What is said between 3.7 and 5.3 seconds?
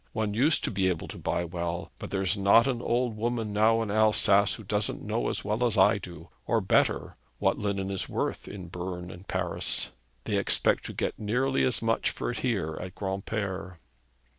in Alsace who doesn't know